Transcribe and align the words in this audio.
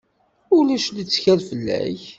Ulac 0.57 0.85
lettkal 0.95 1.39
fell-ak. 1.49 2.01